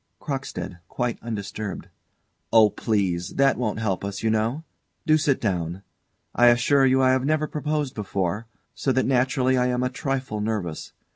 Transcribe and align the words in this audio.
CROCKSTEAD. 0.19 0.79
[Quite 0.87 1.21
undisturbed.] 1.21 1.87
Oh, 2.51 2.71
please! 2.71 3.35
That 3.35 3.55
won't 3.55 3.77
help 3.77 4.03
us, 4.03 4.23
you 4.23 4.31
know. 4.31 4.63
Do 5.05 5.15
sit 5.15 5.39
down. 5.39 5.83
I 6.33 6.47
assure 6.47 6.87
you 6.87 7.03
I 7.03 7.11
have 7.11 7.23
never 7.23 7.45
proposed 7.45 7.93
before, 7.93 8.47
so 8.73 8.91
that 8.93 9.05
naturally 9.05 9.57
I 9.59 9.67
am 9.67 9.83
a 9.83 9.89
trifle 9.91 10.41
nervous. 10.41 10.93